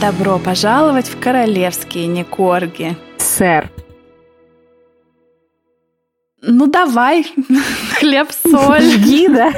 [0.00, 2.96] Добро пожаловать в королевские Некорги.
[3.16, 3.68] Сэр,
[6.40, 7.26] ну давай,
[7.98, 8.82] хлеб-соль.
[8.82, 9.52] Жги, да?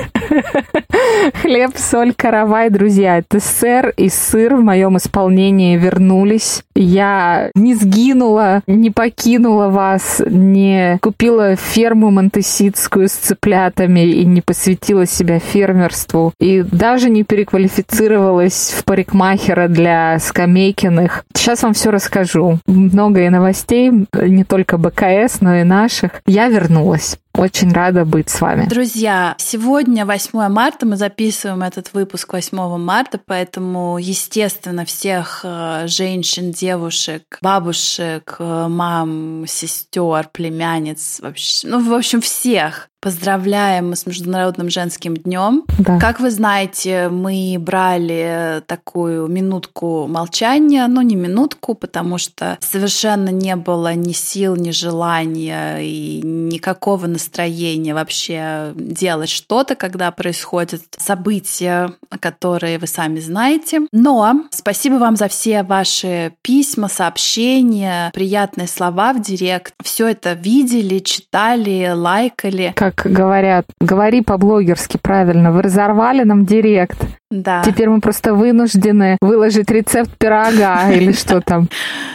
[1.43, 3.19] Хлеб, соль, каравай, друзья.
[3.19, 6.63] Это сэр и сыр в моем исполнении вернулись.
[6.75, 15.07] Я не сгинула, не покинула вас, не купила ферму монтеситскую с цыплятами и не посвятила
[15.07, 16.33] себя фермерству.
[16.41, 21.25] И даже не переквалифицировалась в парикмахера для скамейкиных.
[21.35, 22.59] Сейчас вам все расскажу.
[22.67, 26.23] Много и новостей, не только БКС, но и наших.
[26.27, 27.19] Я вернулась.
[27.35, 28.67] Очень рада быть с вами.
[28.69, 36.51] Друзья, сегодня 8 марта, мы записываем этот выпуск 8 марта, поэтому, естественно, всех э, женщин,
[36.51, 45.17] девушек, бабушек, э, мам, сестер, племянниц, вообще, ну, в общем, всех Поздравляем с Международным женским
[45.17, 45.65] днем.
[45.79, 45.99] Да.
[45.99, 53.57] Как вы знаете, мы брали такую минутку молчания, ну не минутку, потому что совершенно не
[53.57, 62.79] было ни сил, ни желания и никакого настроения вообще делать что-то, когда происходят события, которые
[62.79, 63.81] вы сами знаете.
[63.93, 69.73] Но спасибо вам за все ваши письма, сообщения, приятные слова в директ.
[69.83, 72.75] Все это видели, читали, лайкали.
[72.77, 76.99] Как как говорят, говори по-блогерски правильно, вы разорвали нам директ.
[77.31, 77.63] Да.
[77.65, 81.69] Теперь мы просто вынуждены выложить рецепт пирога или что там.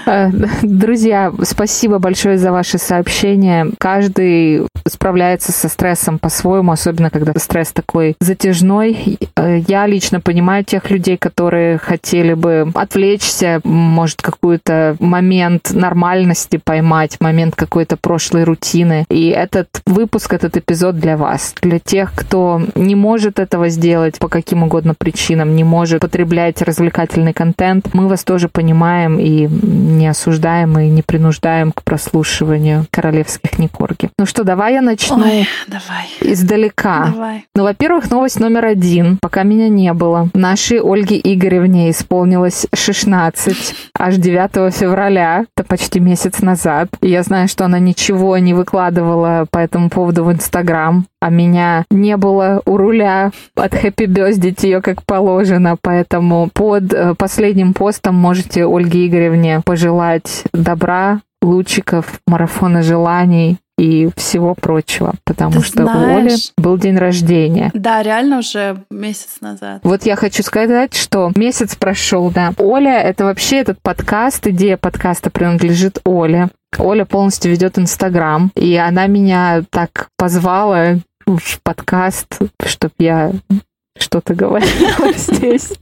[0.05, 0.29] Э,
[0.61, 3.67] друзья, спасибо большое за ваши сообщения.
[3.79, 9.17] Каждый справляется со стрессом по-своему, особенно когда стресс такой затяжной.
[9.35, 17.17] Э, я лично понимаю тех людей, которые хотели бы отвлечься, может, какой-то момент нормальности поймать,
[17.19, 19.05] момент какой-то прошлой рутины.
[19.09, 21.53] И этот выпуск, этот эпизод для вас.
[21.61, 27.33] Для тех, кто не может этого сделать по каким угодно причинам не может потреблять развлекательный
[27.33, 34.09] контент, мы вас тоже понимаем и не осуждаем и не принуждаем к прослушиванию королевских Никорги.
[34.19, 36.07] Ну что, давай я начну Ой, давай.
[36.21, 37.11] издалека.
[37.13, 37.45] Давай.
[37.55, 39.17] Ну, во-первых, новость номер один.
[39.21, 40.29] Пока меня не было.
[40.33, 45.45] Нашей Ольге Игоревне исполнилось 16 аж 9 февраля.
[45.55, 46.89] Это почти месяц назад.
[47.01, 51.85] И я знаю, что она ничего не выкладывала по этому поводу в Инстаграм а меня
[51.89, 58.13] не было у руля от Happy Birthday ее как положено, поэтому под э, последним постом
[58.13, 66.23] можете Ольге Игоревне пожелать добра, лучиков, марафона желаний, и всего прочего, потому Ты что знаешь,
[66.23, 67.71] у Оли был день рождения.
[67.73, 69.81] Да, реально уже месяц назад.
[69.83, 72.53] Вот я хочу сказать, что месяц прошел, да.
[72.57, 76.49] Оля, это вообще этот подкаст, идея подкаста принадлежит Оле.
[76.77, 83.31] Оля полностью ведет Инстаграм, и она меня так позвала в подкаст, чтобы я
[83.97, 85.73] что-то говорила здесь.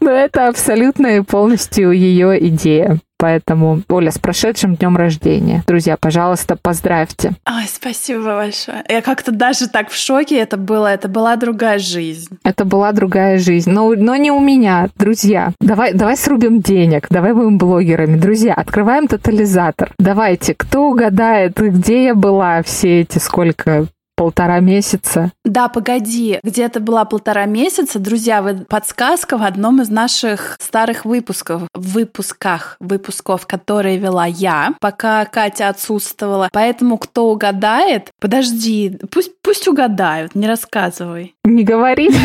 [0.00, 2.98] Но это абсолютно и полностью ее идея.
[3.18, 5.62] Поэтому, Оля, с прошедшим днем рождения.
[5.66, 7.32] Друзья, пожалуйста, поздравьте.
[7.46, 8.84] Ой, спасибо большое.
[8.88, 10.88] Я как-то даже так в шоке это было.
[10.88, 12.38] Это была другая жизнь.
[12.44, 13.70] Это была другая жизнь.
[13.70, 15.52] Но, но не у меня, друзья.
[15.60, 17.06] Давай, давай срубим денег.
[17.08, 18.18] Давай будем блогерами.
[18.18, 19.92] Друзья, открываем тотализатор.
[19.98, 23.86] Давайте, кто угадает, где я была все эти сколько
[24.16, 25.32] полтора месяца.
[25.44, 27.98] Да, погоди, где-то была полтора месяца.
[27.98, 34.74] Друзья, вы подсказка в одном из наших старых выпусков, в выпусках, выпусков, которые вела я,
[34.80, 36.48] пока Катя отсутствовала.
[36.52, 41.34] Поэтому кто угадает, подожди, пусть, пусть угадают, не рассказывай.
[41.44, 42.10] Не говори.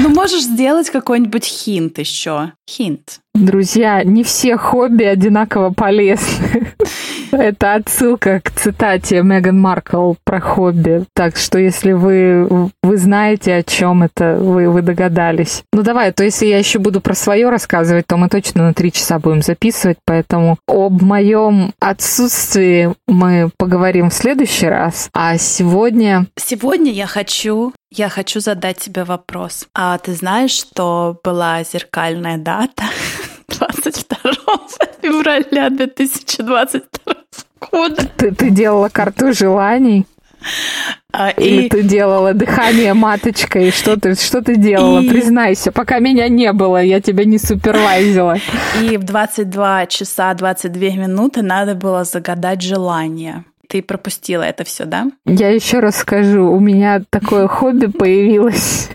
[0.00, 2.52] Ну, можешь сделать какой-нибудь хинт еще.
[2.70, 3.18] Хинт.
[3.34, 6.72] Друзья, не все хобби одинаково полезны.
[7.32, 11.04] Это отсылка к цитате Меган Маркл про хобби.
[11.14, 15.62] Так что если вы, вы знаете, о чем это, вы, вы догадались.
[15.72, 18.92] Ну давай, то если я еще буду про свое рассказывать, то мы точно на три
[18.92, 25.10] часа будем записывать, поэтому об моем отсутствии мы поговорим в следующий раз.
[25.12, 26.26] А сегодня...
[26.36, 29.66] Сегодня я хочу я хочу задать тебе вопрос.
[29.74, 32.84] А ты знаешь, что была зеркальная дата
[33.58, 34.30] 22
[35.02, 37.14] февраля 2022
[37.70, 38.10] года?
[38.16, 40.06] Ты, ты делала карту желаний?
[41.12, 41.68] А, Или и...
[41.68, 43.70] ты делала дыхание маточкой?
[43.70, 45.00] Что ты, что ты делала?
[45.00, 45.08] И...
[45.08, 48.36] Признайся, пока меня не было, я тебя не супервайзила.
[48.82, 53.44] И в 22 часа 22 минуты надо было загадать желание.
[53.68, 55.08] Ты пропустила это все, да?
[55.26, 58.88] Я еще раз скажу, у меня такое хобби появилось,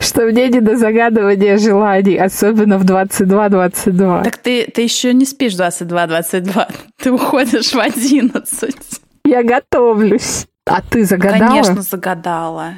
[0.00, 4.24] что мне не до загадывания желаний, особенно в 22-22.
[4.24, 8.76] Так ты, ты еще не спишь 22-22, ты уходишь в 11.
[9.24, 10.46] Я готовлюсь.
[10.66, 11.48] А ты загадала?
[11.48, 12.74] Конечно, загадала.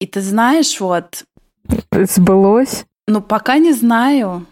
[0.00, 1.24] И ты знаешь, вот...
[1.92, 2.86] Сбылось?
[3.06, 4.46] Ну, пока не знаю.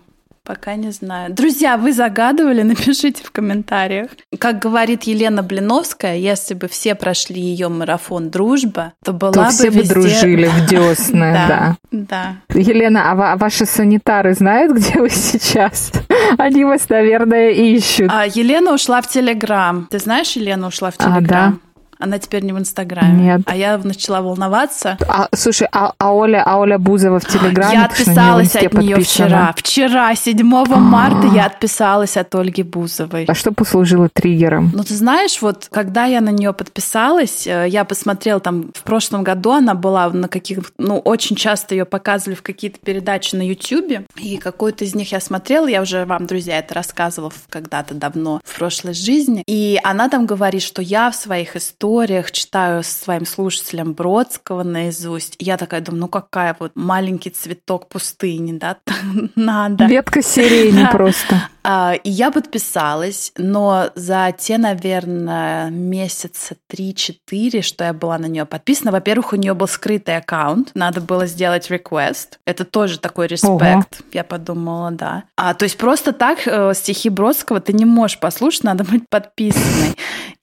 [0.48, 1.34] Пока не знаю.
[1.34, 2.62] Друзья, вы загадывали?
[2.62, 4.12] Напишите в комментариях.
[4.38, 9.50] Как говорит Елена Блиновская, если бы все прошли ее марафон «Дружба», то была то бы
[9.50, 9.94] все везде...
[9.94, 11.76] бы дружили в десны, да.
[11.90, 12.36] Да.
[12.54, 15.92] Елена, а ваши санитары знают, где вы сейчас?
[16.38, 18.10] Они вас, наверное, ищут.
[18.10, 19.86] А Елена ушла в Телеграм.
[19.90, 21.60] Ты знаешь, Елена ушла в Телеграм?
[21.98, 22.04] А.
[22.04, 23.22] Она теперь не в Инстаграме.
[23.22, 23.40] Нет.
[23.46, 24.96] А я начала волноваться.
[25.08, 27.74] А, слушай, а, а, Оля, а Оля Бузова в Телеграме?
[27.74, 29.52] Я отписалась от нее вчера.
[29.56, 33.24] Вчера, 7 марта, я отписалась от Ольги Бузовой.
[33.26, 34.70] А что послужило триггером?
[34.74, 39.22] Ну, ты знаешь, вот когда я на нее подписалась, э, я посмотрела там в прошлом
[39.22, 44.06] году, она была на каких ну, очень часто ее показывали в какие-то передачи на Ютьюбе.
[44.16, 48.56] И какой-то из них я смотрела, я уже вам, друзья, это рассказывала когда-то давно в
[48.56, 49.42] прошлой жизни.
[49.46, 55.36] И она там говорит, что я в своих историях историях, читаю своим слушателям Бродского наизусть.
[55.38, 58.76] И я такая думаю, ну какая вот маленький цветок пустыни, да,
[59.34, 59.86] надо.
[59.86, 61.48] Ветка сирени просто.
[61.64, 68.46] А, и я подписалась, но за те, наверное, месяца 3-4, что я была на нее
[68.46, 72.38] подписана, во-первых, у нее был скрытый аккаунт, надо было сделать request.
[72.46, 75.24] Это тоже такой респект, я подумала, да.
[75.36, 79.94] А, то есть просто так э, стихи Бродского ты не можешь послушать, надо быть подписанной.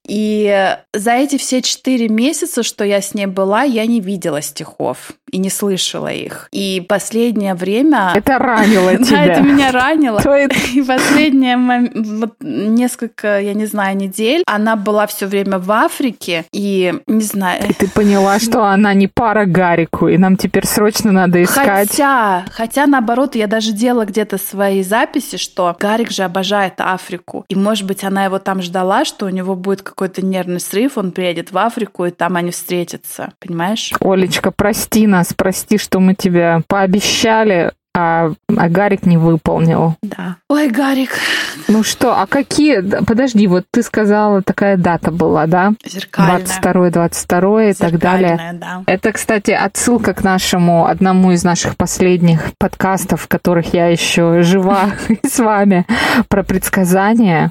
[0.08, 5.14] И за эти все четыре месяца, что я с ней была, я не видела стихов
[5.36, 6.48] и не слышала их.
[6.54, 8.14] И последнее время...
[8.16, 9.18] Это ранило тебя.
[9.18, 10.22] Да, это меня ранило.
[10.74, 16.94] И последнее вот несколько, я не знаю, недель она была все время в Африке, и
[17.08, 17.64] не знаю...
[17.68, 21.90] И ты поняла, что она не пара Гарику, и нам теперь срочно надо искать...
[21.90, 27.56] Хотя, хотя наоборот, я даже делала где-то свои записи, что Гарик же обожает Африку, и,
[27.56, 31.52] может быть, она его там ждала, что у него будет какой-то нервный срыв, он приедет
[31.52, 33.92] в Африку, и там они встретятся, понимаешь?
[34.00, 39.96] Олечка, прости нас, прости, что мы тебе пообещали, а, а Гарик не выполнил.
[40.02, 40.36] Да.
[40.50, 41.12] Ой, Гарик.
[41.70, 42.82] Ну что, а какие...
[43.06, 45.74] Подожди, вот ты сказала, такая дата была, да?
[45.86, 46.40] Зеркальная.
[46.40, 48.52] 22 22 и так далее.
[48.60, 48.84] да.
[48.86, 54.90] Это, кстати, отсылка к нашему, одному из наших последних подкастов, в которых я еще жива
[55.24, 55.86] с вами,
[56.28, 57.50] про предсказания.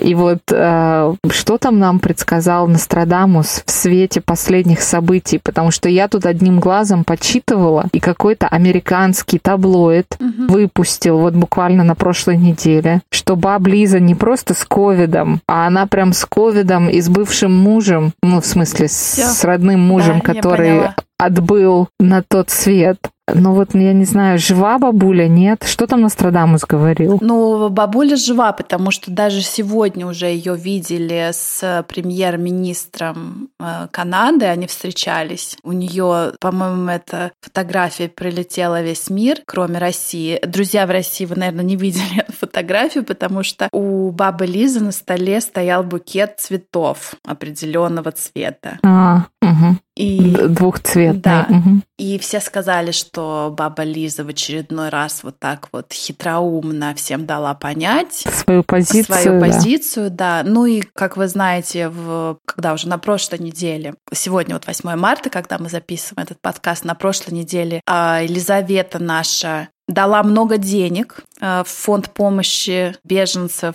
[0.00, 5.38] И вот э, что там нам предсказал Нострадамус в свете последних событий?
[5.38, 10.52] Потому что я тут одним глазом почитывала, и какой-то американский табло таблоид угу.
[10.52, 15.86] выпустил вот буквально на прошлой неделе, что баб Лиза не просто с ковидом, а она
[15.86, 20.32] прям с ковидом и с бывшим мужем, ну, в смысле, с, с родным мужем, да,
[20.32, 20.82] который
[21.18, 22.98] отбыл на тот свет.
[23.34, 25.64] Ну вот, я не знаю, жива бабуля, нет?
[25.64, 27.18] Что там Нострадамус говорил?
[27.20, 34.66] Ну, бабуля жива, потому что даже сегодня уже ее видели с премьер-министром э, Канады, они
[34.66, 35.56] встречались.
[35.62, 40.40] У нее, по-моему, эта фотография прилетела весь мир, кроме России.
[40.46, 45.40] Друзья в России, вы, наверное, не видели фотографию, потому что у бабы Лизы на столе
[45.40, 48.78] стоял букет цветов определенного цвета.
[48.82, 49.76] А, угу.
[49.94, 51.20] И, Двухцветный.
[51.20, 51.46] Да.
[51.50, 51.82] Угу.
[51.98, 57.54] И все сказали, что баба Лиза в очередной раз вот так вот хитроумно всем дала
[57.54, 59.04] понять свою позицию.
[59.04, 59.46] Свою да.
[59.46, 60.42] позицию, да.
[60.44, 65.28] Ну и, как вы знаете, в, когда уже на прошлой неделе, сегодня вот 8 марта,
[65.28, 71.64] когда мы записываем этот подкаст, на прошлой неделе а, Елизавета наша дала много денег а,
[71.64, 73.74] в фонд помощи беженцев,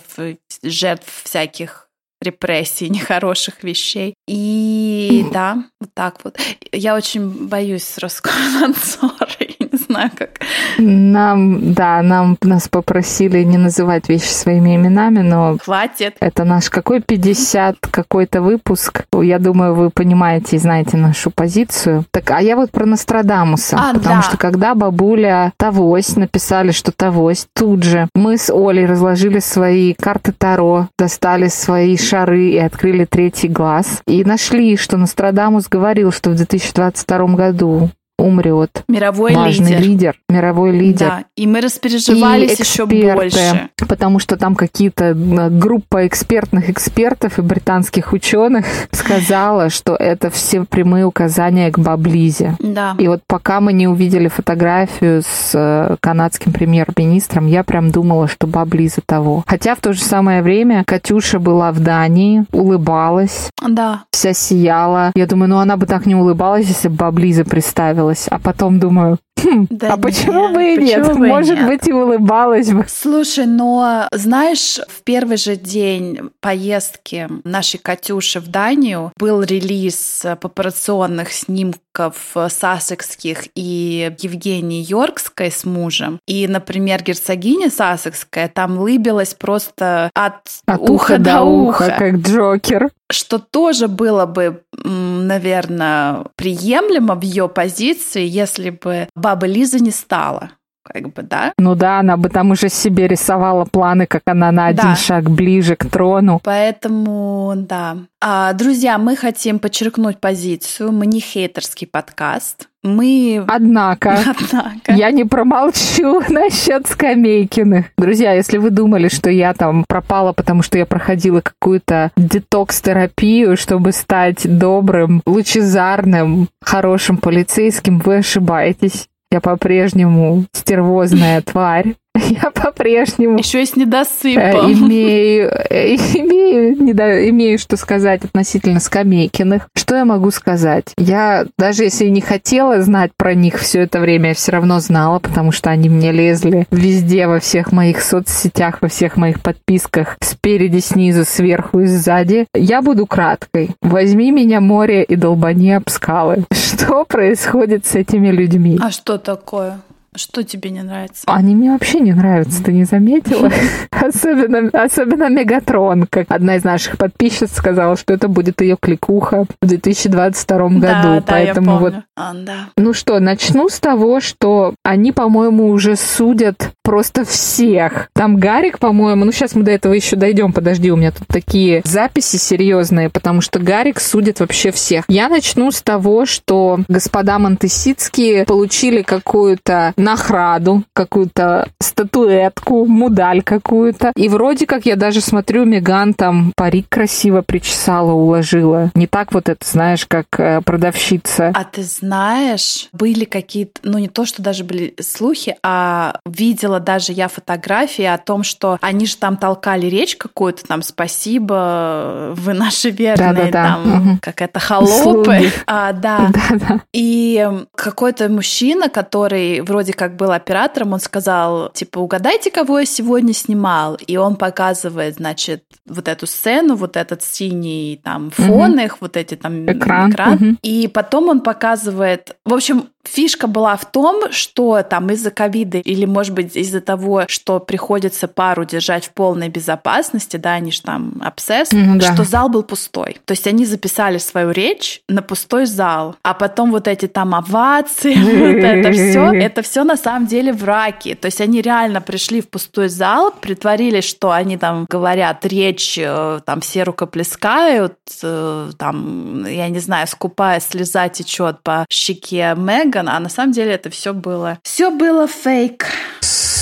[0.62, 1.87] жертв всяких
[2.22, 4.14] репрессий, нехороших вещей.
[4.26, 6.38] И да, вот так вот.
[6.72, 10.40] Я очень боюсь Роскомнадзора, я не знаю, как.
[10.78, 15.58] Нам, да, нам нас попросили не называть вещи своими именами, но...
[15.62, 16.16] Хватит.
[16.20, 19.04] Это наш какой 50 какой-то выпуск.
[19.12, 22.04] Я думаю, вы понимаете и знаете нашу позицию.
[22.10, 23.76] Так, а я вот про Нострадамуса.
[23.78, 24.22] А, потому да.
[24.22, 30.32] что когда бабуля Тавось написали, что Тавось, тут же мы с Олей разложили свои карты
[30.32, 34.02] Таро, достали свои шары и открыли третий глаз.
[34.06, 38.82] И нашли, что Нострадамус говорил, что в 2022 году умрет.
[38.88, 39.88] Мировой важный лидер.
[39.88, 40.16] лидер.
[40.28, 41.06] Мировой лидер.
[41.06, 43.70] Да, и мы распереживались и еще больше.
[43.76, 51.06] Потому что там какие-то группа экспертных экспертов и британских ученых сказала, что это все прямые
[51.06, 52.56] указания к Баблизе.
[52.58, 52.96] Да.
[52.98, 58.46] И вот пока мы не увидели фотографию с э, канадским премьер-министром, я прям думала, что
[58.46, 59.44] Баблиза того.
[59.46, 63.50] Хотя в то же самое время Катюша была в Дании, улыбалась.
[63.66, 64.04] Да.
[64.10, 65.12] Вся сияла.
[65.14, 68.78] Я думаю, ну она бы так не улыбалась, если бы Баблиза представила улыбалась, а потом
[68.78, 71.06] думаю, Хм, да а нет, почему бы и нет?
[71.06, 71.66] Бы Может нет?
[71.66, 72.84] быть, и улыбалась бы.
[72.88, 81.32] Слушай, но знаешь, в первый же день поездки нашей Катюши в Данию был релиз папарационных
[81.32, 82.16] снимков
[82.48, 86.18] сассекских и Евгении Йоркской с мужем.
[86.26, 90.34] И, например, герцогиня сассекская там лыбилась просто от,
[90.66, 92.90] от уха, уха до уха, уха, как Джокер.
[93.10, 100.52] Что тоже было бы, наверное, приемлемо в ее позиции, если бы баба Лиза не стала
[100.92, 101.52] как бы, да?
[101.58, 104.96] Ну да, она бы там уже себе рисовала планы, как она на один да.
[104.96, 106.40] шаг ближе к трону.
[106.42, 107.96] Поэтому, да.
[108.20, 110.92] А, друзья, мы хотим подчеркнуть позицию.
[110.92, 112.68] Мы не хейтерский подкаст.
[112.82, 113.44] Мы...
[113.46, 117.86] Однако, Однако, я не промолчу насчет Скамейкиных.
[117.96, 123.92] Друзья, если вы думали, что я там пропала, потому что я проходила какую-то детокс-терапию, чтобы
[123.92, 129.08] стать добрым, лучезарным, хорошим полицейским, вы ошибаетесь.
[129.30, 131.96] Я по-прежнему стервозная тварь.
[132.42, 133.38] Я по-прежнему...
[133.38, 134.42] Еще недосыпом.
[134.68, 139.68] Э, имею, э, имею, недо, имею что сказать относительно Скамейкиных.
[139.74, 140.92] Что я могу сказать?
[140.98, 145.18] Я, даже если не хотела знать про них все это время, я все равно знала,
[145.18, 150.80] потому что они мне лезли везде, во всех моих соцсетях, во всех моих подписках, спереди,
[150.80, 152.46] снизу, сверху и сзади.
[152.54, 153.70] Я буду краткой.
[153.80, 156.44] Возьми меня море и долбани об скалы.
[156.52, 158.78] Что происходит с этими людьми?
[158.80, 159.80] А что такое?
[160.16, 161.22] Что тебе не нравится?
[161.26, 163.50] Они мне вообще не нравятся, ты не заметила?
[163.90, 169.66] Особенно, особенно Мегатрон, как одна из наших подписчиц сказала, что это будет ее кликуха в
[169.66, 170.80] 2022 году.
[170.80, 171.94] Да, Поэтому вот.
[172.16, 172.68] А, да.
[172.76, 178.08] Ну что, начну с того, что они, по-моему, уже судят просто всех.
[178.14, 181.82] Там Гарик, по-моему, ну сейчас мы до этого еще дойдем, подожди, у меня тут такие
[181.84, 185.04] записи серьезные, потому что Гарик судит вообще всех.
[185.08, 194.12] Я начну с того, что господа Монтесицкие получили какую-то нахраду, какую-то статуэтку, мудаль какую-то.
[194.16, 198.90] И вроде как я даже смотрю, Меган там парик красиво причесала, уложила.
[198.94, 201.52] Не так вот это, знаешь, как э, продавщица.
[201.54, 207.12] А ты знаешь, были какие-то, ну не то, что даже были слухи, а видела даже
[207.12, 212.90] я фотографии о том, что они же там толкали речь какую-то, там, спасибо, вы наши
[212.90, 213.64] верные, Да-да-да.
[213.64, 214.18] там, угу.
[214.20, 215.50] как это, холопы.
[215.66, 216.30] А, да.
[216.48, 216.80] Да-да.
[216.92, 223.32] И какой-то мужчина, который вроде как был оператором, он сказал, типа, угадайте, кого я сегодня
[223.32, 223.96] снимал.
[224.06, 228.80] И он показывает, значит, вот эту сцену, вот этот синий там фон угу.
[228.80, 230.10] их, вот эти там экран.
[230.10, 230.34] экран.
[230.34, 230.56] Угу.
[230.62, 236.04] И потом он показывает, в общем, Фишка была в том, что там из-за ковида или,
[236.04, 241.14] может быть, из-за того, что приходится пару держать в полной безопасности, да, они же там
[241.22, 243.16] обсесс, mm, что зал был пустой.
[243.24, 248.14] То есть они записали свою речь на пустой зал, а потом вот эти там овации,
[248.16, 251.14] вот это все, это все на самом деле враки.
[251.14, 256.40] То есть они реально пришли в пустой зал, притворились, что они там говорят речь, э,
[256.44, 263.08] там все рукоплескают, э, там, я не знаю, скупая слеза течет по щеке Мэг, Меган,
[263.08, 264.58] а на самом деле это все было...
[264.64, 265.86] Все было фейк.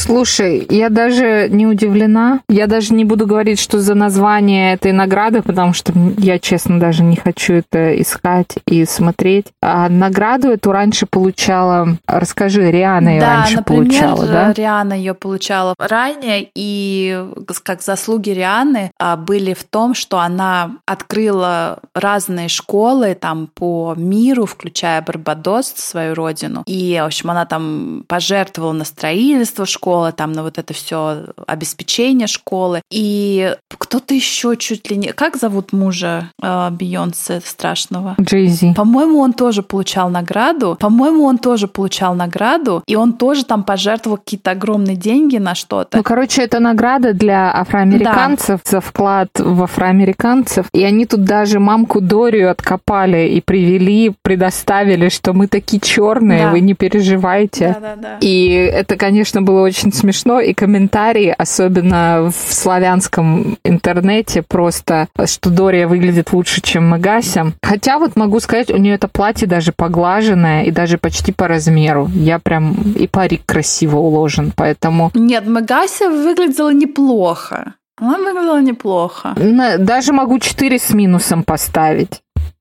[0.06, 2.40] Слушай, я даже не удивлена.
[2.48, 7.02] Я даже не буду говорить, что за название этой награды, потому что я, честно, даже
[7.02, 9.46] не хочу это искать и смотреть.
[9.60, 11.96] А награду эту раньше получала...
[12.06, 14.52] Расскажи, Риана ее да, раньше например, получала, да?
[14.52, 17.24] Риана ее получала ранее, и
[17.64, 24.46] как заслуги Рианы а, были в том, что она открыла разные школы там по миру,
[24.46, 26.62] включая Барбадос, свою родину.
[26.66, 31.24] И, в общем, она там пожертвовала на строительство школы, школа, там на вот это все
[31.46, 32.82] обеспечение школы.
[32.90, 35.12] И кто-то еще чуть ли не...
[35.12, 38.14] Как зовут мужа э, Бейонсе страшного?
[38.20, 38.74] Джейзи.
[38.74, 40.76] По-моему, он тоже получал награду.
[40.78, 45.96] По-моему, он тоже получал награду, и он тоже там пожертвовал какие-то огромные деньги на что-то.
[45.96, 48.70] Ну, короче, это награда для афроамериканцев да.
[48.70, 50.66] за вклад в афроамериканцев.
[50.74, 56.50] И они тут даже мамку Дорию откопали и привели, предоставили, что мы такие черные, да.
[56.50, 57.76] вы не переживайте.
[57.80, 58.18] Да, да, да.
[58.20, 65.50] И это, конечно, было очень очень смешно, и комментарии, особенно в славянском интернете, просто, что
[65.50, 67.52] Дория выглядит лучше, чем Мегася.
[67.62, 72.08] Хотя вот могу сказать, у нее это платье даже поглаженное и даже почти по размеру.
[72.14, 72.74] Я прям...
[72.96, 75.10] И парик красиво уложен, поэтому...
[75.14, 77.74] Нет, Мегася выглядела неплохо.
[77.98, 79.34] Она выглядела неплохо.
[79.78, 82.20] Даже могу 4 с минусом поставить.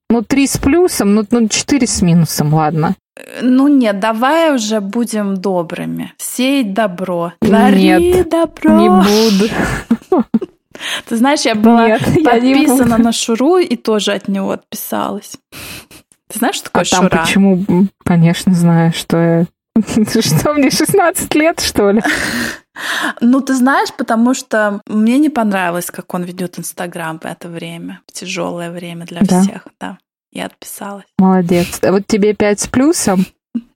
[0.10, 2.96] Ну, 3 с плюсом, ну, ну 4 с минусом, ладно.
[3.42, 6.14] Ну нет, давай уже будем добрыми.
[6.18, 7.34] Сеять добро.
[7.40, 8.72] Твори нет, добро.
[8.72, 10.24] не буду.
[11.08, 15.38] Ты знаешь, я была Нет, подписана я на Шуру и тоже от него отписалась.
[16.28, 17.22] Ты знаешь, что такое а там Шура?
[17.22, 17.66] почему?
[18.04, 19.48] Конечно, знаю, что
[20.22, 22.02] Что, мне 16 лет, что ли?
[23.22, 28.02] Ну, ты знаешь, потому что мне не понравилось, как он ведет Инстаграм в это время,
[28.08, 29.42] в тяжелое время для да.
[29.42, 29.98] всех, да.
[30.32, 31.06] Я отписалась.
[31.18, 31.80] Молодец.
[31.82, 33.26] А вот тебе 5 с плюсом,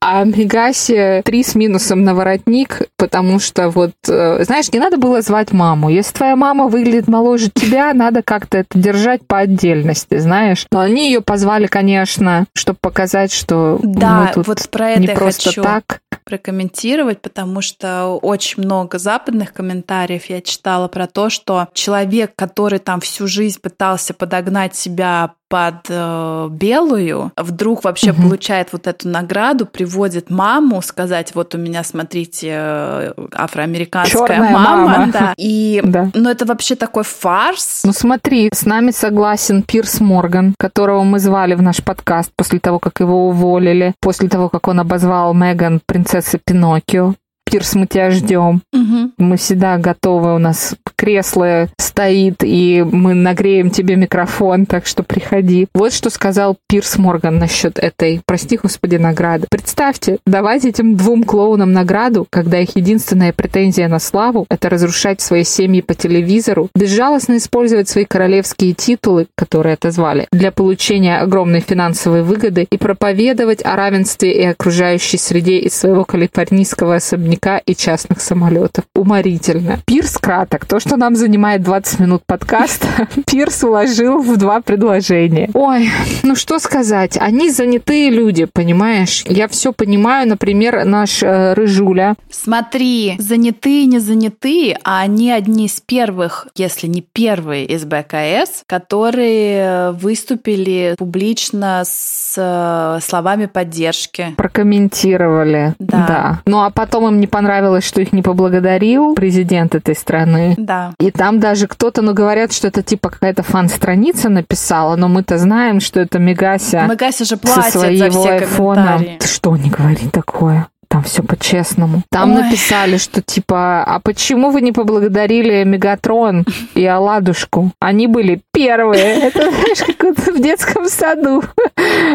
[0.02, 5.22] а Мегасе три с минусом на воротник, потому что вот, э, знаешь, не надо было
[5.22, 5.90] звать маму.
[5.90, 10.66] Если твоя мама выглядит моложе тебя, надо как-то это держать по отдельности, знаешь.
[10.72, 15.08] Но они ее позвали, конечно, чтобы показать, что да, мы тут вот про это не
[15.10, 16.02] просто хочу так.
[16.24, 23.02] прокомментировать, потому что очень много западных комментариев я читала про то, что человек, который там
[23.02, 28.22] всю жизнь пытался подогнать себя под э, белую, вдруг вообще угу.
[28.22, 34.88] получает вот эту награду, приводит маму сказать, вот у меня, смотрите, э, афроамериканская Чёрная мама,
[34.88, 35.08] мама.
[35.14, 35.34] да.
[35.38, 36.12] И, да.
[36.14, 37.82] ну это вообще такой фарс.
[37.84, 42.78] Ну смотри, с нами согласен Пирс Морган, которого мы звали в наш подкаст после того,
[42.78, 47.16] как его уволили, после того, как он обозвал Меган принцессой Пиноккио.
[47.50, 48.62] Пирс, мы тебя ждем.
[48.72, 49.12] Угу.
[49.18, 55.68] Мы всегда готовы, у нас кресло стоит, и мы нагреем тебе микрофон, так что приходи.
[55.74, 59.48] Вот что сказал Пирс Морган насчет этой, прости господи, награды.
[59.50, 65.46] Представьте, давать этим двум клоунам награду, когда их единственная претензия на славу— это разрушать свои
[65.46, 72.68] семьи по телевизору, безжалостно использовать свои королевские титулы, которые отозвали, для получения огромной финансовой выгоды
[72.70, 78.84] и проповедовать о равенстве и окружающей среде из своего калифорнийского особняка и частных самолетов.
[78.96, 79.80] Уморительно.
[79.86, 80.66] Пирс краток.
[80.66, 82.88] То, что нам занимает 20 минут подкаста,
[83.26, 85.50] Пирс уложил в два предложения.
[85.54, 85.90] Ой,
[86.24, 87.18] ну что сказать.
[87.20, 89.24] Они занятые люди, понимаешь?
[89.28, 90.28] Я все понимаю.
[90.28, 92.16] Например, наш э, Рыжуля.
[92.30, 99.92] Смотри, занятые, не занятые, а они одни из первых, если не первые из БКС, которые
[99.92, 104.34] выступили публично с э, словами поддержки.
[104.38, 105.76] Прокомментировали.
[105.80, 106.06] Да.
[106.08, 106.42] да.
[106.46, 110.56] Ну а потом им не понравилось, что их не поблагодарил президент этой страны.
[110.58, 110.79] Да.
[111.00, 115.80] И там даже кто-то, ну, говорят, что это типа какая-то фан-страница написала, но мы-то знаем,
[115.80, 116.88] что это Мегася.
[116.90, 119.00] Мегася же платит со своего за все айфона.
[119.20, 120.68] Ты что, не говори такое?
[120.90, 122.02] Там все по-честному.
[122.10, 122.44] Там Ой.
[122.44, 127.72] написали, что типа, а почему вы не поблагодарили Мегатрон и Аладушку?
[127.80, 129.20] Они были первые.
[129.30, 131.44] Это, знаешь, как в детском саду.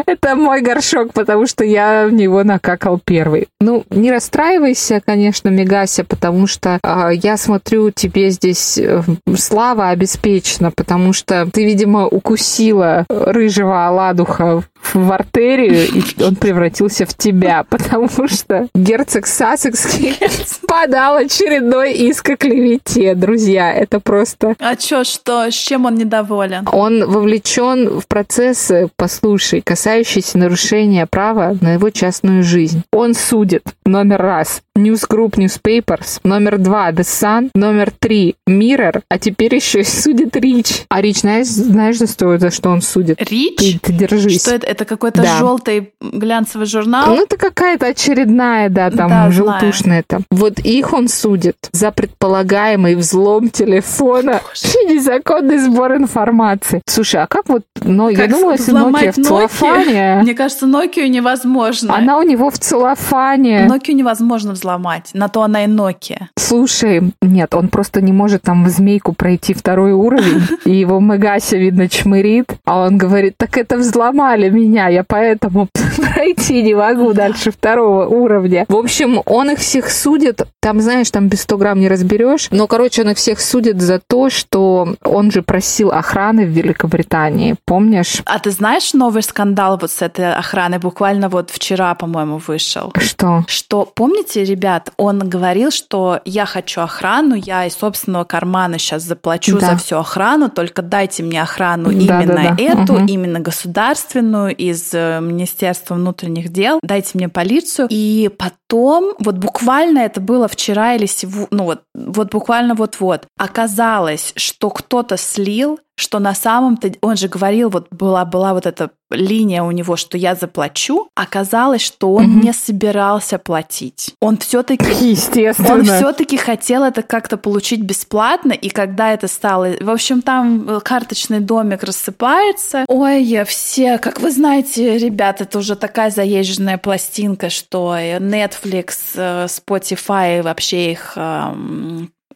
[0.05, 3.47] Это мой горшок, потому что я в него накакал первый.
[3.61, 9.03] Ну, не расстраивайся, конечно, Мегася, потому что э, я смотрю, тебе здесь э,
[9.37, 17.15] слава обеспечена, потому что ты, видимо, укусила рыжего Аладуха в артерию, и он превратился в
[17.15, 20.15] тебя, потому что герцог Сассекский
[20.67, 23.73] подал очередной иск о клевете, друзья.
[23.73, 24.55] Это просто...
[24.59, 25.49] А чё, что?
[25.49, 26.67] С чем он недоволен?
[26.71, 32.83] Он вовлечен в процессы, послушай, касающиеся нарушения права на его частную жизнь.
[32.91, 39.17] Он судит, номер раз, News Group Newspapers, номер два, The Sun, номер три, Mirror, а
[39.17, 40.83] теперь еще и судит Рич.
[40.89, 43.21] А Рич, знаешь, знаешь за что, за что он судит?
[43.21, 43.55] Рич?
[43.57, 44.41] Ты, ты держись.
[44.41, 44.67] Что это?
[44.67, 45.37] Это какой-то да.
[45.37, 47.07] желтый глянцевый журнал?
[47.07, 50.23] Ну, это какая-то очередная, да, там, да, желтушная там.
[50.29, 56.81] Вот их он судит за предполагаемый взлом телефона и незаконный сбор информации.
[56.85, 60.19] Слушай, а как вот, ну, как я думала, если Nokia в целлофане...
[60.21, 61.95] Мне кажется, Nokia невозможно.
[61.95, 63.67] Она у него в целлофане.
[63.67, 64.64] Nokia невозможно взломать,
[65.13, 66.27] на то она и Nokia.
[66.37, 71.57] Слушай, нет, он просто не может там в змейку пройти второй уровень, и его Мегася,
[71.57, 77.13] видно, чмырит, а он говорит, так это взломали меня меня, я поэтому пройти не могу
[77.13, 78.65] дальше второго уровня.
[78.67, 82.67] В общем, он их всех судит, там, знаешь, там без 100 грамм не разберешь, но,
[82.67, 88.21] короче, он их всех судит за то, что он же просил охраны в Великобритании, помнишь?
[88.25, 90.79] А ты знаешь новый скандал вот с этой охраной?
[90.79, 92.91] Буквально вот вчера, по-моему, вышел.
[92.97, 93.43] Что?
[93.47, 99.59] Что, помните, ребят, он говорил, что я хочу охрану, я из собственного кармана сейчас заплачу
[99.59, 99.71] да.
[99.71, 102.63] за всю охрану, только дайте мне охрану да, именно да, да.
[102.63, 103.05] эту, угу.
[103.05, 107.87] именно государственную, из э, Министерства внутренних дел, дайте мне полицию.
[107.89, 114.33] И потом, вот буквально это было вчера или сегодня, ну вот, вот буквально вот-вот, оказалось,
[114.35, 119.63] что кто-то слил что на самом-то он же говорил, вот была, была вот эта линия
[119.63, 122.45] у него, что я заплачу, оказалось, что он угу.
[122.45, 124.13] не собирался платить.
[124.19, 129.89] Он все-таки, естественно, он все-таки хотел это как-то получить бесплатно, и когда это стало, в
[129.89, 132.85] общем, там э, карточный домик рассыпается.
[132.87, 140.41] Ой, все, как вы знаете, ребят, это уже такая заезженная пластинка, что Netflix, э, Spotify
[140.41, 141.17] вообще их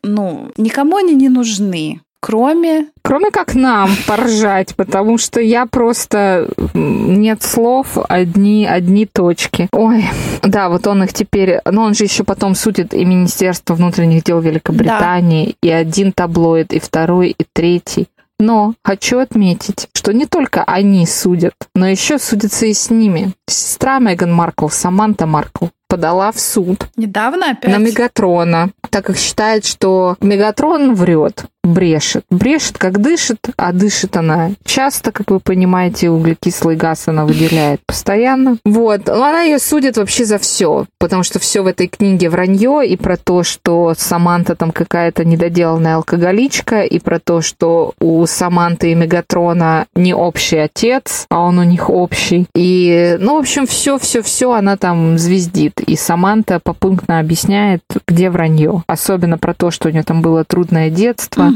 [0.02, 2.88] ну, никому они не нужны Кроме...
[3.01, 6.49] Кроме как нам поржать, потому что я просто...
[6.73, 9.67] Нет слов, одни, одни точки.
[9.71, 10.05] Ой,
[10.43, 11.60] да, вот он их теперь...
[11.65, 15.69] Но он же еще потом судит и Министерство внутренних дел Великобритании, да.
[15.69, 18.08] и один таблоид, и второй, и третий.
[18.39, 23.34] Но хочу отметить, что не только они судят, но еще судятся и с ними.
[23.47, 26.88] Сестра Меган Маркл, Саманта Маркл, подала в суд.
[26.95, 27.71] Недавно опять?
[27.71, 32.23] На Мегатрона, так как считает, что Мегатрон врет брешет.
[32.30, 38.58] Брешет, как дышит, а дышит она часто, как вы понимаете, углекислый газ она выделяет постоянно.
[38.65, 39.08] Вот.
[39.08, 42.95] Но она ее судит вообще за все, потому что все в этой книге вранье и
[42.97, 48.95] про то, что Саманта там какая-то недоделанная алкоголичка, и про то, что у Саманты и
[48.95, 52.47] Мегатрона не общий отец, а он у них общий.
[52.56, 55.78] И, ну, в общем, все-все-все она там звездит.
[55.85, 58.83] И Саманта попунктно объясняет, где вранье.
[58.87, 61.51] Особенно про то, что у нее там было трудное детство,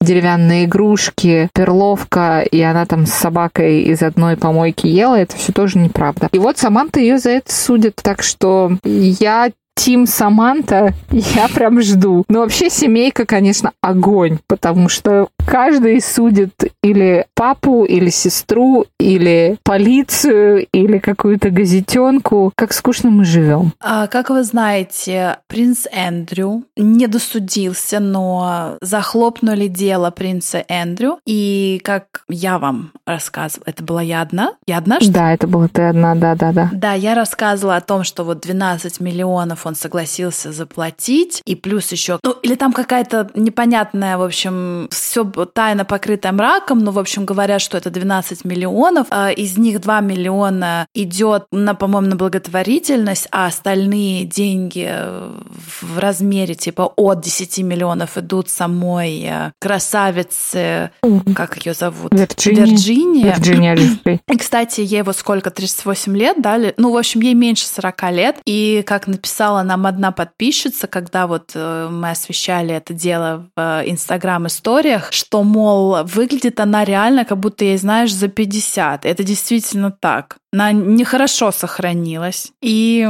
[0.00, 5.78] деревянные игрушки, перловка, и она там с собакой из одной помойки ела, это все тоже
[5.78, 6.28] неправда.
[6.32, 12.24] И вот Саманта ее за это судит, так что я Тим Саманта я прям жду.
[12.28, 20.66] Но вообще семейка, конечно, огонь, потому что каждый судит или папу, или сестру, или полицию,
[20.72, 22.52] или какую-то газетенку.
[22.54, 23.72] Как скучно мы живем.
[23.80, 31.18] А, как вы знаете, принц Эндрю не досудился, но захлопнули дело принца Эндрю.
[31.26, 34.54] И как я вам рассказывала, это была я одна?
[34.66, 35.00] Я одна?
[35.00, 35.12] Что?
[35.12, 36.68] Да, это была ты одна, да-да-да.
[36.72, 42.18] Да, я рассказывала о том, что вот 12 миллионов он согласился заплатить, и плюс еще,
[42.22, 47.60] ну, или там какая-то непонятная, в общем, все тайно покрытая мраком, но, в общем, говорят,
[47.60, 53.46] что это 12 миллионов, а из них 2 миллиона идет на, по-моему, на благотворительность, а
[53.46, 60.90] остальные деньги в размере типа от 10 миллионов идут самой э, красавице,
[61.34, 62.12] как ее зовут?
[62.12, 62.64] Вирджиния.
[62.64, 63.34] Вирджиния.
[63.34, 63.98] Вирджиния
[64.28, 66.74] И, кстати, ей вот сколько, 38 лет, дали?
[66.76, 68.36] Ну, в общем, ей меньше 40 лет.
[68.44, 73.90] И, как написала нам одна подписчица, когда вот э, мы освещали это дело в э,
[73.90, 79.04] Инстаграм-историях, что, мол, выглядит она реально, как будто ей, знаешь, за 50.
[79.04, 80.38] Это действительно так.
[80.52, 82.52] Она нехорошо сохранилась.
[82.62, 83.06] И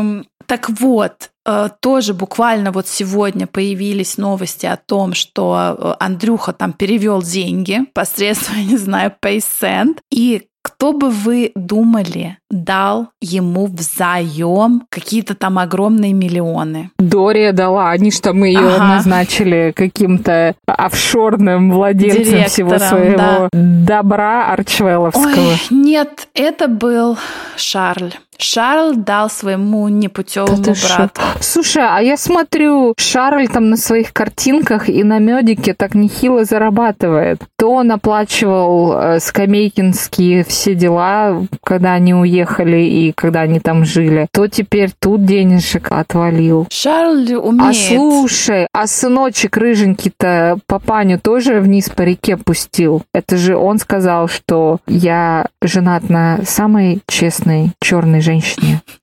[0.46, 7.22] так вот, э, тоже буквально вот сегодня появились новости о том, что Андрюха там перевел
[7.22, 9.98] деньги посредством, не знаю, PaySend.
[10.10, 16.90] И кто бы вы думали, дал ему взаем какие-то там огромные миллионы?
[16.98, 18.96] Дория дала, они что мы ее ага.
[18.96, 23.48] назначили каким-то офшорным владельцем Директором, всего своего да.
[23.52, 25.26] добра арчвелловского.
[25.26, 27.16] Ой, нет, это был
[27.57, 28.12] Шарль.
[28.40, 31.20] Шарль дал своему непутевому да брату.
[31.20, 31.38] Шо?
[31.40, 37.42] Слушай, а я смотрю, Шарль там на своих картинках и на медике так нехило зарабатывает.
[37.59, 44.29] То он оплачивал э, скамейкинские все дела, когда они уехали и когда они там жили,
[44.33, 46.68] то теперь тут денежек отвалил.
[46.70, 47.70] Шарль умеет.
[47.70, 53.03] А слушай, а сыночек рыженький-то папаню тоже вниз по реке пустил.
[53.12, 58.27] Это же он сказал, что я женат на самой честной черной женщине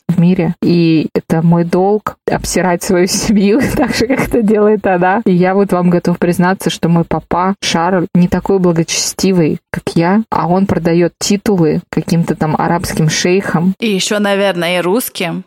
[0.08, 0.56] в мире.
[0.62, 5.22] И это мой долг обсирать свою семью так же, как это делает она.
[5.26, 10.24] И я вот вам готов признаться, что мой папа Шарль не такой благочестивый, как я,
[10.30, 13.74] а он продает титулы каким-то там арабским шейхам.
[13.80, 15.44] И еще, наверное, и русским.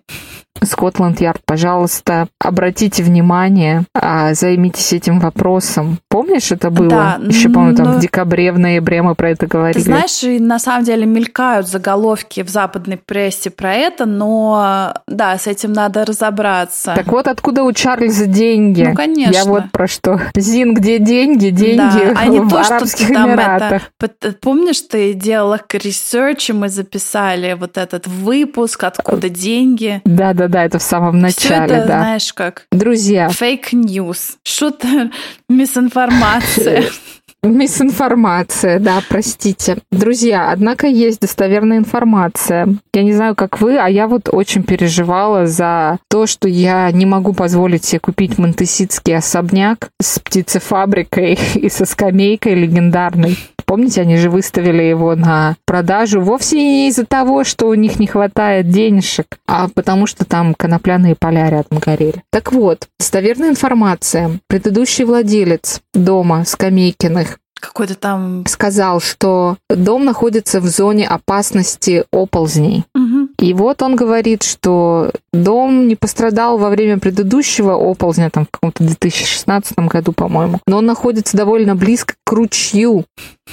[0.63, 6.89] Скотланд-Ярд, пожалуйста, обратите внимание, а, займитесь этим вопросом.Омнишь, это было?
[6.89, 7.93] Да, Еще, помню, там но...
[7.93, 9.79] в ну, декабре, в ноябре мы про это говорили.
[9.79, 15.39] Ты знаешь, и на самом деле мелькают заголовки в западной прессе про это, но да,
[15.39, 16.95] с этим надо разобраться.
[16.95, 18.83] Так вот, откуда у Чарльза деньги?
[18.83, 19.33] Ну, конечно.
[19.33, 20.21] Я вот про что.
[20.37, 21.51] Зин, где деньги?
[21.51, 23.83] Деньги да, а не в то, Арабских что там Эмиратах.
[24.01, 24.33] Это...
[24.41, 30.03] Помнишь, ты делала research, и мы записали вот этот выпуск, откуда деньги?
[30.49, 31.99] Да-да-да, это в самом начале, Все это, да.
[31.99, 32.67] знаешь как?
[32.73, 33.29] Друзья.
[33.29, 34.39] Fake news.
[34.43, 35.11] Что-то
[35.49, 36.85] мисинформация.
[37.45, 39.79] Мисинформация, да, простите.
[39.93, 42.75] Друзья, однако есть достоверная информация.
[42.93, 47.07] Я не знаю, как вы, а я вот очень переживала за то, что я не
[47.07, 53.39] могу позволить себе купить монтеситский особняк с птицефабрикой и со скамейкой легендарной.
[53.69, 58.07] Помните, они же выставили его на продажу вовсе не из-за того, что у них не
[58.07, 62.23] хватает денежек, а потому что там конопляные поля рядом горели.
[62.33, 64.41] Так вот, достоверная информация.
[64.49, 68.47] Предыдущий владелец дома Скамейкиных какой-то там...
[68.47, 72.85] Сказал, что дом находится в зоне опасности оползней.
[72.95, 73.29] Угу.
[73.41, 78.85] И вот он говорит, что дом не пострадал во время предыдущего оползня, там в каком-то
[78.85, 83.05] 2016 году, по-моему, но он находится довольно близко к ручью.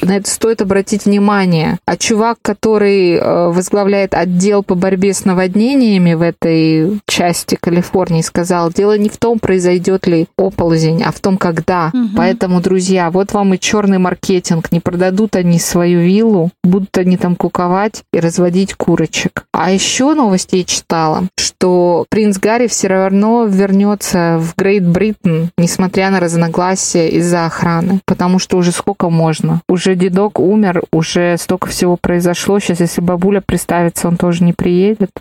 [0.02, 1.78] На это стоит обратить внимание.
[1.86, 8.72] А чувак, который э, возглавляет отдел по борьбе с наводнениями в этой части Калифорнии, сказал,
[8.72, 11.92] дело не в том, произойдет ли оползень, а в том, когда.
[11.94, 12.10] Угу.
[12.18, 14.72] Поэтому, друзья, вот вам и черный маркетинг.
[14.72, 19.46] Не продадут они свою виллу, будут они там куковать и разводить курочек.
[19.52, 26.10] А еще новости я читала, что принц Гарри все равно вернется в Грейт Бриттен, несмотря
[26.10, 28.02] на разногласия из-за охраны.
[28.06, 29.62] Потому что уже сколько можно?
[29.70, 32.58] Уже дедок умер, уже столько всего произошло.
[32.60, 35.12] Сейчас, если бабуля приставится, он тоже не приедет.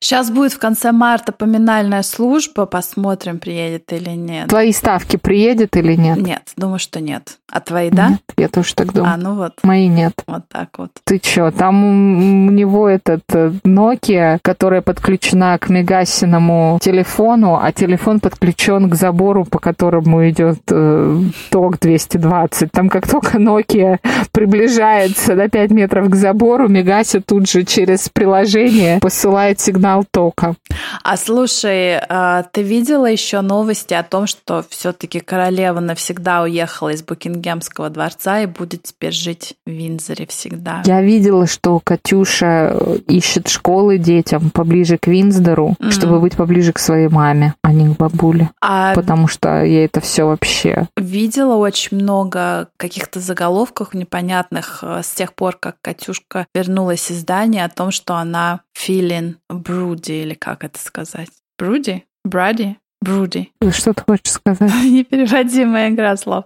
[0.00, 4.48] Сейчас будет в конце марта поминальная служба, посмотрим, приедет или нет.
[4.48, 6.18] Твои ставки приедет или нет?
[6.18, 7.38] Нет, думаю, что нет.
[7.50, 8.08] А твои, да?
[8.08, 9.14] Нет, я тоже так думаю.
[9.14, 9.52] А, ну вот.
[9.62, 10.14] Мои нет.
[10.26, 10.90] Вот так вот.
[11.04, 18.20] Ты чё, там у него этот э, Nokia, которая подключена к Мегасиному телефону, а телефон
[18.20, 21.20] подключен к забору, по которому идет э,
[21.50, 22.72] ток 220.
[22.72, 23.98] Там как только Nokia
[24.32, 30.54] приближается на 5 метров к забору, Мегаси тут же через приложение посылает сигнал тока.
[31.02, 37.02] А слушай, а, ты видела еще новости о том, что все-таки королева навсегда уехала из
[37.02, 40.82] Букингемского дворца и будет теперь жить в Винзоре всегда?
[40.86, 42.76] Я видела, что Катюша
[43.08, 45.90] ищет школы детям поближе к Винздору, mm-hmm.
[45.90, 48.50] чтобы быть поближе к своей маме, а не к бабуле.
[48.60, 48.94] А...
[48.94, 50.88] Потому что ей это все вообще...
[50.96, 57.64] Видела очень много каких-то заголовков непонятных э, с тех пор, как Катюшка вернулась из здания
[57.64, 61.30] о том, что она feeling broody, или как это сказать?
[61.60, 62.02] Broody?
[62.24, 62.76] Бради?
[63.02, 63.50] Бруди.
[63.72, 64.72] Что ты хочешь сказать?
[64.84, 66.44] Непереводимая игра слов.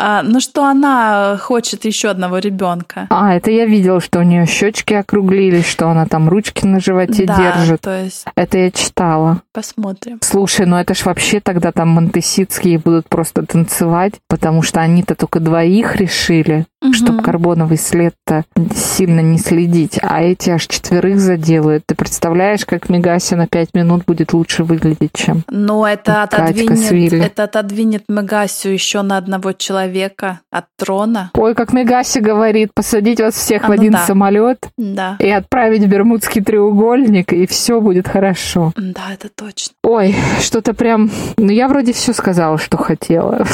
[0.00, 3.08] А, ну что она хочет еще одного ребенка.
[3.10, 7.24] А, это я видела, что у нее щечки округлились, что она там ручки на животе
[7.26, 7.80] да, держит.
[7.80, 8.24] То есть...
[8.36, 9.42] Это я читала.
[9.52, 10.20] Посмотрим.
[10.22, 15.40] Слушай, ну это ж вообще тогда там монтеситские будут просто танцевать, потому что они-то только
[15.40, 16.92] двоих решили, угу.
[16.92, 21.84] чтобы карбоновый след-то сильно не следить, а эти аж четверых заделают.
[21.86, 27.44] Ты представляешь, как Мегаси на пять минут будет лучше выглядеть, чем Ну, это отодвинет, это
[27.44, 31.30] отодвинет Мегасию еще на одного человека от трона.
[31.34, 34.06] Ой, как Мегаси говорит, посадить вас всех а, в один ну да.
[34.06, 35.16] самолет да.
[35.18, 38.72] и отправить в Бермудский треугольник, и все будет хорошо.
[38.76, 39.74] Да, это точно.
[39.82, 41.10] Ой, что-то прям...
[41.36, 43.46] Ну, я вроде все сказала, что хотела.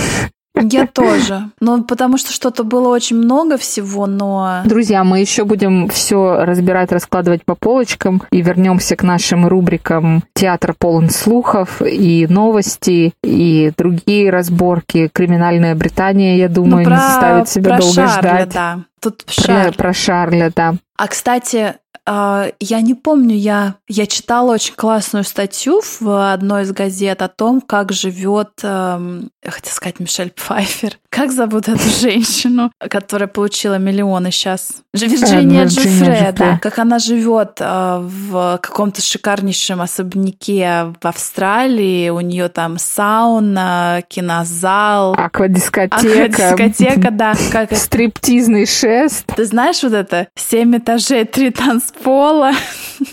[0.60, 1.50] Я тоже.
[1.60, 4.62] Ну, потому что что-то было очень много всего, но...
[4.64, 10.74] Друзья, мы еще будем все разбирать, раскладывать по полочкам и вернемся к нашим рубрикам «Театр
[10.78, 15.08] полон слухов» и новости, и другие разборки.
[15.12, 18.48] «Криминальная Британия», я думаю, ну, про, не заставит себя про долго Шарля, ждать.
[18.54, 18.78] Да.
[19.00, 19.72] Тут Шарль.
[19.72, 20.74] Про, про Шарля, да.
[20.96, 21.74] А, кстати,
[22.06, 27.62] я не помню, я, я читала очень классную статью в одной из газет о том,
[27.62, 30.98] как живет, эм, хотел сказать, Мишель Пфайфер.
[31.14, 34.82] Как зовут эту женщину, которая получила миллионы сейчас?
[34.92, 36.58] Вирджиния Джуфре, да.
[36.60, 42.10] Как она живет э, в каком-то шикарнейшем особняке в Австралии.
[42.10, 45.14] У нее там сауна, кинозал.
[45.14, 46.50] Аквадискотека.
[46.50, 47.34] Аквадискотека, да.
[47.52, 49.26] Как Стриптизный шест.
[49.36, 50.26] Ты знаешь вот это?
[50.34, 51.93] Семь этажей, три танцпола.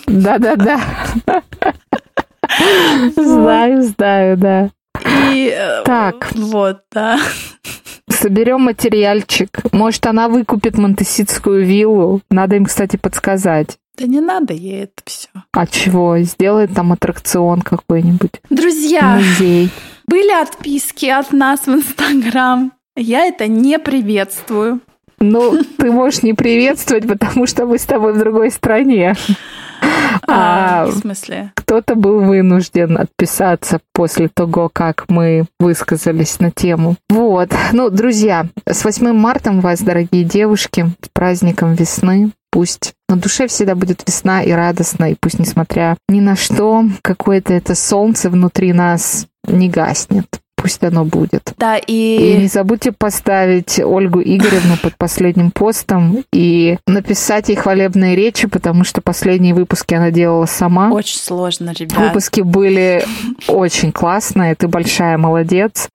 [0.08, 0.80] Да-да-да.
[3.16, 4.70] Знаю, знаю, да.
[5.32, 6.32] И э, так.
[6.34, 7.20] вот, да.
[8.10, 9.50] Соберем материальчик.
[9.72, 12.22] Может, она выкупит Монтеситскую виллу.
[12.30, 13.78] Надо им, кстати, подсказать.
[13.98, 15.30] Да не надо ей это все.
[15.52, 16.18] А чего?
[16.20, 18.42] Сделает там аттракцион какой-нибудь.
[18.50, 19.70] Друзья, музей.
[20.08, 22.72] были отписки от нас в Инстаграм.
[22.96, 24.82] Я это не приветствую.
[25.22, 29.14] Ну, ты можешь не приветствовать, потому что мы с тобой в другой стране.
[30.28, 31.52] А, а в смысле?
[31.56, 36.96] Кто-то был вынужден отписаться после того, как мы высказались на тему.
[37.10, 37.52] Вот.
[37.72, 42.32] Ну, друзья, с 8 марта вас, дорогие девушки, с праздником весны.
[42.52, 47.54] Пусть на душе всегда будет весна и радостно, и пусть, несмотря ни на что, какое-то
[47.54, 51.54] это солнце внутри нас не гаснет пусть оно будет.
[51.58, 52.36] Да, и...
[52.36, 58.84] И не забудьте поставить Ольгу Игоревну под последним постом и написать ей хвалебные речи, потому
[58.84, 60.92] что последние выпуски она делала сама.
[60.92, 61.98] Очень сложно, ребят.
[61.98, 63.04] Выпуски были
[63.48, 65.88] очень классные, ты большая молодец.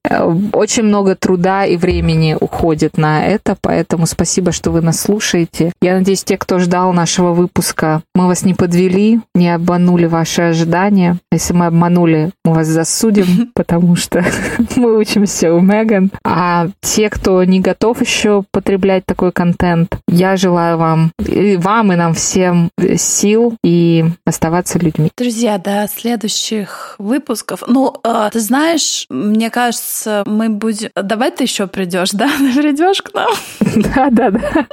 [0.53, 5.73] Очень много труда и времени уходит на это, поэтому спасибо, что вы нас слушаете.
[5.81, 11.19] Я надеюсь, те, кто ждал нашего выпуска, мы вас не подвели, не обманули ваши ожидания.
[11.31, 14.25] Если мы обманули, мы вас засудим, потому что
[14.77, 16.11] мы учимся у Меган.
[16.25, 21.97] А те, кто не готов еще потреблять такой контент, я желаю вам, и вам, и
[21.97, 25.11] нам всем сил и оставаться людьми.
[25.17, 27.63] Друзья, до следующих выпусков.
[27.67, 30.91] Ну, э, ты знаешь, мне кажется, мы будем...
[30.95, 32.29] Давай ты еще придешь, да?
[32.39, 33.31] Ты придешь к нам?
[33.61, 34.67] Да, да, да.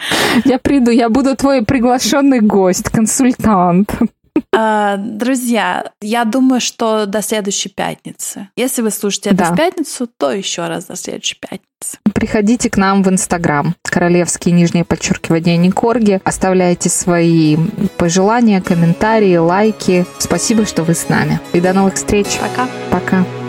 [0.44, 3.96] Я приду, я буду твой приглашенный гость, консультант.
[4.58, 8.48] А, друзья, я думаю, что до следующей пятницы.
[8.56, 9.52] Если вы слушаете это да.
[9.52, 11.98] в пятницу, то еще раз до следующей пятницы.
[12.14, 13.74] Приходите к нам в Инстаграм.
[13.82, 16.22] Королевские нижнее подчеркивание Никорги.
[16.24, 17.58] Оставляйте свои
[17.98, 20.06] пожелания, комментарии, лайки.
[20.18, 21.38] Спасибо, что вы с нами.
[21.52, 22.38] И до новых встреч.
[22.40, 22.66] Пока.
[22.90, 23.45] Пока.